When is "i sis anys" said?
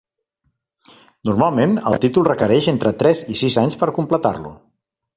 3.37-3.81